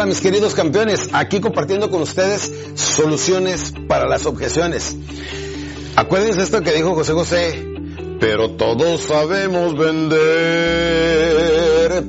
[0.00, 4.96] Hola mis queridos campeones, aquí compartiendo con ustedes soluciones para las objeciones.
[5.94, 7.69] Acuérdense esto que dijo José José,
[8.20, 10.20] pero todos sabemos vender,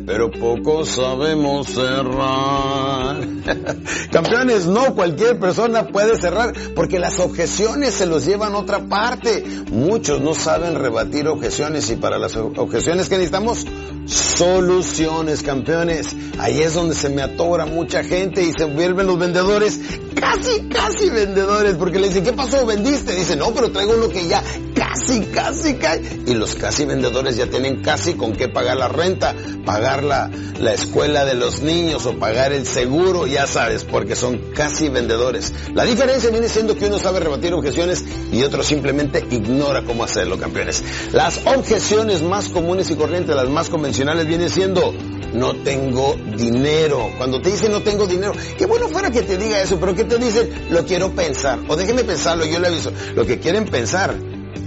[0.06, 3.18] pero pocos sabemos cerrar.
[4.12, 9.46] Campeones, no cualquier persona puede cerrar porque las objeciones se los llevan a otra parte.
[9.72, 13.66] Muchos no saben rebatir objeciones y para las objeciones que necesitamos,
[14.06, 16.16] soluciones, campeones.
[16.40, 19.80] Ahí es donde se me atora mucha gente y se vuelven los vendedores
[20.22, 22.66] casi, casi vendedores porque le dicen, ¿qué pasó?
[22.66, 23.14] ¿Vendiste?
[23.16, 24.44] Dice, no, pero traigo uno que ya
[24.76, 26.02] casi, casi cae.
[26.28, 29.36] Y los casi vendedores ya tienen casi con qué pagar la renta,
[29.66, 30.30] pagar la,
[30.60, 35.54] la escuela de los niños o pagar el seguro, ya sabes, porque son casi vendedores.
[35.74, 40.38] La diferencia viene siendo que uno sabe rebatir objeciones y otro simplemente ignora cómo hacerlo,
[40.38, 40.84] campeones.
[41.12, 44.94] Las objeciones más comunes y corrientes, las más convencionales, vienen siendo
[45.34, 47.10] no tengo dinero.
[47.18, 50.04] Cuando te dicen no tengo dinero, qué bueno fuera que te diga eso, pero ¿qué
[50.04, 50.50] te dicen?
[50.70, 51.60] Lo quiero pensar.
[51.68, 52.92] O déjeme pensarlo, yo le aviso.
[53.16, 54.16] Lo que quieren pensar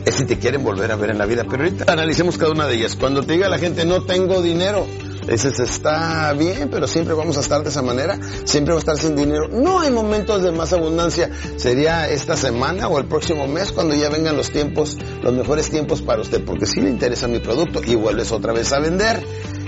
[0.05, 1.45] es si te quieren volver a ver en la vida.
[1.49, 2.97] Pero ahorita analicemos cada una de ellas.
[2.97, 4.87] Cuando te diga la gente no tengo dinero,
[5.29, 8.99] dices está bien, pero siempre vamos a estar de esa manera, siempre va a estar
[8.99, 9.49] sin dinero.
[9.49, 11.31] No hay momentos de más abundancia.
[11.57, 16.03] Sería esta semana o el próximo mes cuando ya vengan los tiempos, los mejores tiempos
[16.03, 19.23] para usted, porque si le interesa mi producto y vuelves otra vez a vender.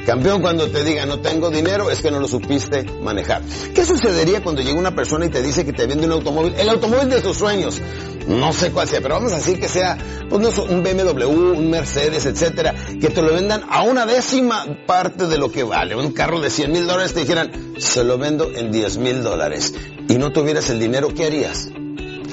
[0.06, 3.42] Campeón, cuando te diga no tengo dinero, es que no lo supiste manejar.
[3.74, 6.54] ¿Qué sucedería cuando llega una persona y te dice que te vende un automóvil?
[6.56, 7.82] El automóvil de sus sueños.
[8.28, 9.98] No sé cuál sea, pero vamos a decir que sea
[10.30, 15.26] pues no, un BMW, un Mercedes, etcétera, que te lo vendan a una décima parte
[15.26, 15.96] de lo que vale.
[15.96, 19.74] Un carro de 100 mil dólares te dijeran, se lo vendo en 10 mil dólares.
[20.08, 21.68] Y no tuvieras el dinero, ¿qué harías?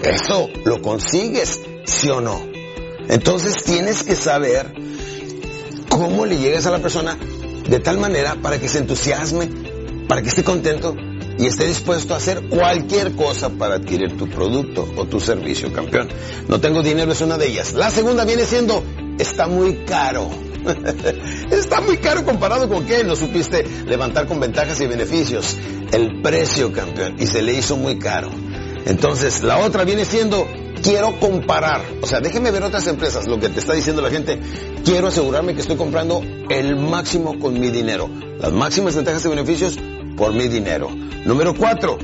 [0.03, 2.39] Eso lo consigues, sí o no.
[3.09, 4.75] Entonces tienes que saber
[5.89, 7.17] cómo le llegas a la persona
[7.73, 9.49] de tal manera para que se entusiasme,
[10.07, 10.95] para que esté contento
[11.39, 16.07] y esté dispuesto a hacer cualquier cosa para adquirir tu producto o tu servicio, campeón.
[16.47, 17.73] No tengo dinero es una de ellas.
[17.73, 18.83] La segunda viene siendo,
[19.17, 20.29] está muy caro.
[21.51, 25.57] está muy caro comparado con qué, no supiste levantar con ventajas y beneficios.
[25.91, 28.29] El precio, campeón, y se le hizo muy caro.
[28.85, 30.47] Entonces, la otra viene siendo,
[30.81, 31.81] quiero comparar.
[32.01, 34.39] O sea, déjeme ver otras empresas, lo que te está diciendo la gente.
[34.83, 38.09] Quiero asegurarme que estoy comprando el máximo con mi dinero.
[38.39, 39.77] Las máximas ventajas y beneficios
[40.17, 40.89] por mi dinero.
[41.25, 41.97] Número cuatro,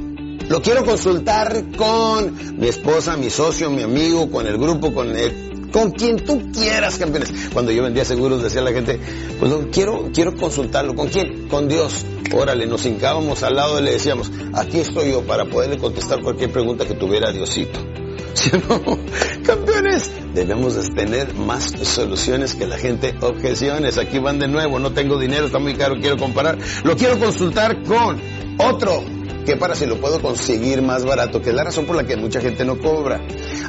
[0.48, 5.14] lo quiero consultar con mi esposa, mi socio, mi amigo, con el grupo, con
[5.72, 7.32] con quien tú quieras, campeones.
[7.54, 9.00] Cuando yo vendía seguros decía la gente,
[9.40, 10.96] pues quiero, quiero consultarlo.
[10.96, 11.48] ¿Con quién?
[11.48, 12.06] Con Dios.
[12.34, 16.52] Órale, nos hincábamos al lado y le decíamos, aquí estoy yo para poderle contestar cualquier
[16.52, 17.80] pregunta que tuviera Diosito.
[18.40, 18.98] ¿Sí o no?
[19.44, 23.98] Campeones, debemos de tener más soluciones que la gente objeciones.
[23.98, 26.58] Aquí van de nuevo, no tengo dinero, está muy caro, quiero comparar.
[26.84, 28.22] Lo quiero consultar con
[28.58, 29.04] otro
[29.46, 32.16] que para si lo puedo conseguir más barato, que es la razón por la que
[32.16, 33.20] mucha gente no cobra.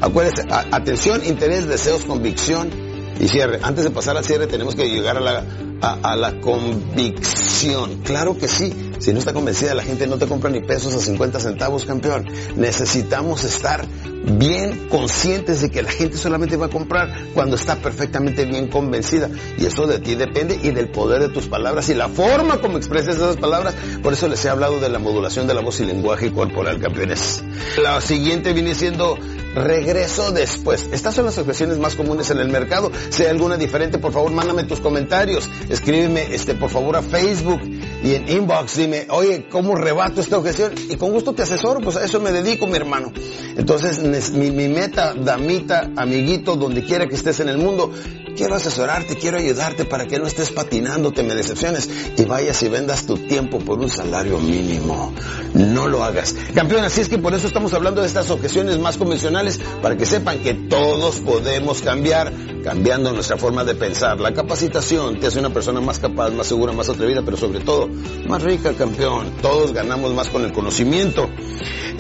[0.01, 2.71] Acuérdense, atención, interés, deseos, convicción
[3.19, 3.59] y cierre.
[3.63, 5.45] Antes de pasar al cierre tenemos que llegar a la,
[5.81, 8.03] a la convicción.
[8.05, 10.99] Claro que sí, Si no está convencida, la gente no te compra ni pesos a
[10.99, 12.27] 50 centavos, campeón.
[12.57, 13.87] Necesitamos estar
[14.25, 19.31] bien conscientes de que la gente solamente va a comprar cuando está perfectamente bien convencida.
[19.57, 22.77] Y eso de ti depende y del poder de tus palabras y la forma como
[22.77, 23.75] expresas esas palabras.
[24.03, 27.43] Por eso les he hablado de la modulación de la voz y lenguaje corporal, campeones.
[27.83, 29.17] La siguiente viene siendo
[29.55, 30.89] regreso después.
[30.93, 32.93] Estas son las objeciones más comunes en el mercado.
[33.09, 35.49] Si hay alguna diferente, por favor, mándame tus comentarios.
[35.69, 37.61] Escríbeme, este, por favor, a Facebook
[38.03, 38.77] y en inbox.
[38.77, 40.73] Dime, oye, ¿cómo rebato esta objeción?
[40.89, 43.13] Y con gusto te asesoro, pues a eso me dedico, mi hermano.
[43.57, 47.93] Entonces, mi, mi meta, damita, amiguito, donde quiera que estés en el mundo,
[48.37, 53.07] quiero asesorarte, quiero ayudarte para que no estés patinándote, me decepciones y vayas y vendas
[53.07, 55.13] tu tiempo por un salario mínimo.
[55.55, 56.35] No lo hagas.
[56.55, 60.07] Campeón, así es que por eso estamos hablando de estas objeciones más convencionales, para que
[60.07, 62.33] sepan que todos podemos cambiar,
[62.65, 64.21] cambiando nuestra forma de pensar.
[64.21, 67.89] La capacitación te hace una persona más capaz, más segura, más atrevida, pero sobre todo
[68.29, 69.33] más rica, campeón.
[69.43, 71.29] Todos ganamos más con el conocimiento.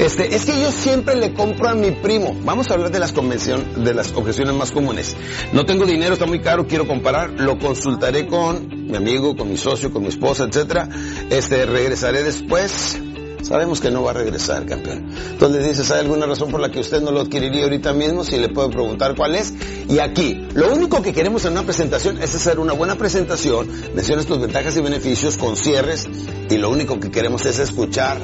[0.01, 2.35] Este, es que yo siempre le compro a mi primo.
[2.43, 5.15] Vamos a hablar de las convención, de las objeciones más comunes.
[5.53, 9.59] No tengo dinero, está muy caro, quiero comparar, lo consultaré con mi amigo, con mi
[9.59, 10.89] socio, con mi esposa, etcétera.
[11.29, 12.99] Este, regresaré después.
[13.43, 15.11] Sabemos que no va a regresar, campeón.
[15.33, 18.25] Entonces dices, ¿hay alguna razón por la que usted no lo adquiriría ahorita mismo?
[18.25, 19.53] Si le puedo preguntar cuál es.
[19.87, 24.25] Y aquí, lo único que queremos en una presentación es hacer una buena presentación, menciones
[24.25, 26.09] tus ventajas y beneficios con cierres,
[26.49, 28.19] y lo único que queremos es escuchar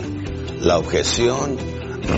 [0.66, 1.56] la objeción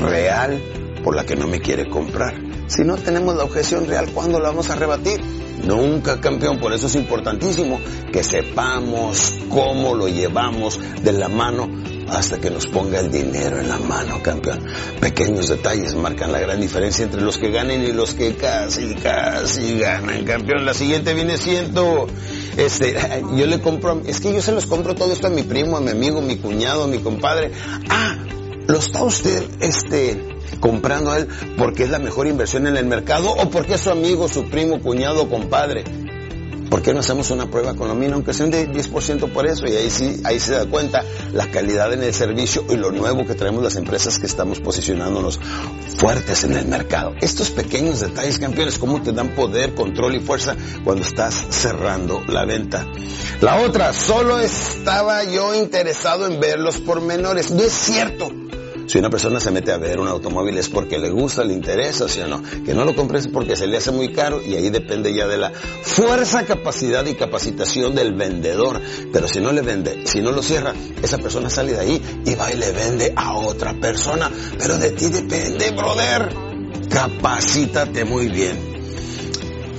[0.02, 0.58] real
[1.04, 2.34] por la que no me quiere comprar.
[2.66, 5.20] Si no tenemos la objeción real, ¿cuándo la vamos a rebatir?
[5.64, 6.58] Nunca, campeón.
[6.58, 7.78] Por eso es importantísimo
[8.12, 11.68] que sepamos cómo lo llevamos de la mano
[12.10, 14.64] hasta que nos ponga el dinero en la mano, campeón.
[15.00, 19.78] Pequeños detalles marcan la gran diferencia entre los que ganen y los que casi, casi
[19.78, 20.64] ganan, campeón.
[20.64, 22.06] La siguiente viene siendo,
[22.56, 22.96] este,
[23.36, 25.80] yo le compro, es que yo se los compro todo esto a mi primo, a
[25.80, 27.52] mi amigo, a mi cuñado, a mi compadre.
[27.88, 28.18] Ah,
[28.69, 33.31] ¿lo está usted, este, comprando a él porque es la mejor inversión en el mercado
[33.31, 35.85] o porque es su amigo, su primo, cuñado, compadre?
[36.69, 39.67] ¿Por qué no hacemos una prueba con lo mío, aunque sea un 10% por eso?
[39.67, 43.26] Y ahí sí, ahí se da cuenta la calidad en el servicio y lo nuevo
[43.26, 45.41] que traemos las empresas que estamos posicionándonos
[45.97, 47.15] fuertes en el mercado.
[47.23, 52.44] Estos pequeños detalles, campeones, cómo te dan poder, control y fuerza cuando estás cerrando la
[52.44, 52.87] venta.
[53.41, 57.50] La otra, solo estaba yo interesado en ver los pormenores.
[57.50, 58.31] No es cierto.
[58.88, 62.08] Si una persona se mete a ver un automóvil es porque le gusta, le interesa,
[62.08, 62.43] ¿sí o no?
[62.64, 65.37] Que no lo compres porque se le hace muy caro y ahí depende ya de
[65.37, 68.81] la fuerza, capacidad y capacitación del vendedor.
[69.12, 72.35] Pero si no le vende, si no lo cierra, esa persona sale de ahí y
[72.35, 74.31] va y le vende a otra persona.
[74.58, 76.31] Pero de ti depende, brother.
[76.88, 78.56] Capacítate muy bien.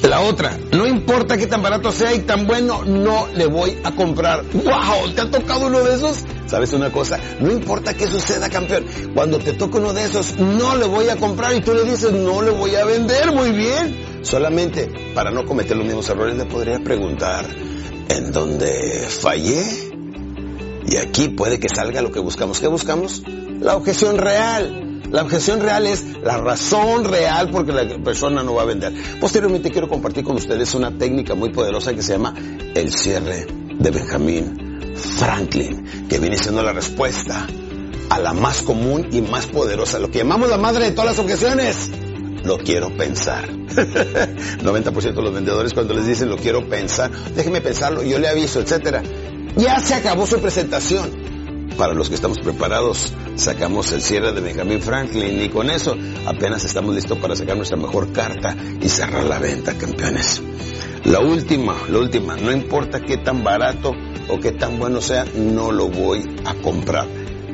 [0.04, 3.96] La otra, no importa qué tan barato sea y tan bueno, no le voy a
[3.96, 4.44] comprar.
[4.54, 5.14] ¡Wow!
[5.16, 6.26] ¿Te ha tocado uno de esos?
[6.50, 7.20] ¿Sabes una cosa?
[7.40, 8.84] No importa qué suceda, campeón.
[9.14, 12.12] Cuando te toca uno de esos, no le voy a comprar y tú le dices,
[12.12, 13.32] no le voy a vender.
[13.32, 14.24] Muy bien.
[14.24, 17.46] Solamente para no cometer los mismos errores le podría preguntar,
[18.10, 19.64] ¿en dónde fallé?
[20.88, 22.60] Y aquí puede que salga lo que buscamos.
[22.60, 23.22] ¿Qué buscamos?
[23.60, 25.04] La objeción real.
[25.12, 28.92] La objeción real es la razón real porque la persona no va a vender.
[29.20, 32.34] Posteriormente quiero compartir con ustedes una técnica muy poderosa que se llama
[32.74, 37.48] el cierre de Benjamín Franklin, que viene siendo la respuesta
[38.10, 41.20] a la más común y más poderosa, lo que llamamos la madre de todas las
[41.20, 41.90] objeciones.
[42.44, 43.50] Lo quiero pensar.
[43.50, 48.62] 90% de los vendedores cuando les dicen lo quiero pensar, déjeme pensarlo, yo le aviso,
[48.62, 49.04] etcétera.
[49.56, 51.30] Ya se acabó su presentación.
[51.78, 55.96] Para los que estamos preparados, sacamos el cierre de Benjamin Franklin y con eso
[56.26, 60.42] apenas estamos listos para sacar nuestra mejor carta y cerrar la venta, campeones.
[61.06, 63.96] La última, la última, no importa qué tan barato
[64.30, 67.08] o qué tan bueno sea, no lo voy a comprar.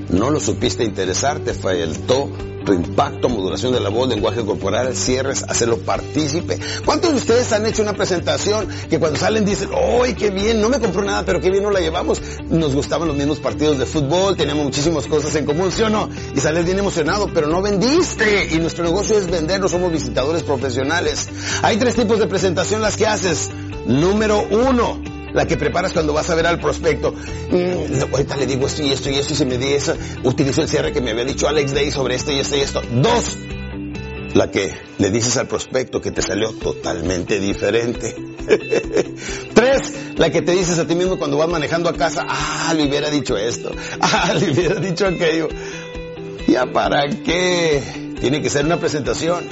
[0.09, 2.29] No lo supiste interesar, te faltó
[2.65, 6.59] tu impacto, modulación de la voz, lenguaje corporal, cierres, hacerlo partícipe.
[6.83, 9.69] ¿Cuántos de ustedes han hecho una presentación que cuando salen dicen,
[10.03, 10.59] ¡ay, qué bien!
[10.59, 12.21] No me compró nada, pero qué bien nos la llevamos.
[12.49, 16.09] Nos gustaban los mismos partidos de fútbol, teníamos muchísimas cosas en común, ¿sí o no?
[16.35, 18.49] Y sales bien emocionado, pero no vendiste.
[18.51, 21.29] Y nuestro negocio es vender, no somos visitadores profesionales.
[21.61, 23.51] Hay tres tipos de presentación las que haces.
[23.85, 24.99] Número uno,
[25.35, 27.13] la que preparas cuando vas a ver al prospecto.
[27.51, 29.95] Mm, ahorita le digo esto y esto y esto y se me di eso.
[30.23, 32.81] Utilizo el cierre que me había dicho Alex Day sobre esto y esto y esto.
[32.93, 33.37] Dos,
[34.33, 38.15] la que le dices al prospecto que te salió totalmente diferente.
[39.53, 42.87] Tres, la que te dices a ti mismo cuando vas manejando a casa, ah, le
[42.87, 45.49] hubiera dicho esto, ah, le hubiera dicho aquello.
[46.47, 47.81] ¿Ya para qué?
[48.21, 49.43] Tiene que ser una presentación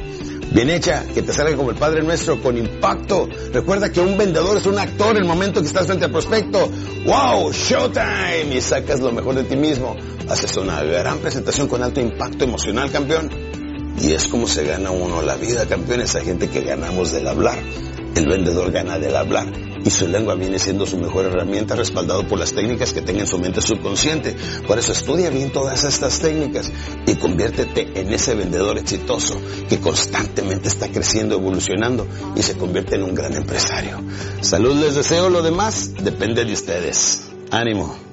[0.53, 3.27] bien hecha, que te salga como el Padre Nuestro, con impacto.
[3.51, 6.69] Recuerda que un vendedor es un actor en el momento que estás frente al prospecto.
[7.05, 7.51] ¡Wow!
[7.51, 8.55] ¡Showtime!
[8.55, 9.95] Y sacas lo mejor de ti mismo.
[10.29, 13.29] Haces una gran presentación con alto impacto emocional, campeón.
[14.01, 16.15] Y es como se gana uno la vida, campeones.
[16.15, 17.57] Hay gente que ganamos del hablar.
[18.15, 22.39] El vendedor gana del hablar y su lengua viene siendo su mejor herramienta respaldado por
[22.39, 24.35] las técnicas que tenga en su mente subconsciente.
[24.67, 26.71] Por eso estudia bien todas estas técnicas
[27.05, 29.35] y conviértete en ese vendedor exitoso
[29.67, 34.01] que constantemente está creciendo, evolucionando y se convierte en un gran empresario.
[34.41, 37.23] Salud les deseo, lo demás depende de ustedes.
[37.51, 38.12] Ánimo.